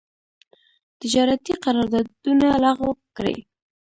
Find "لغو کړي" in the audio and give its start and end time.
2.63-3.37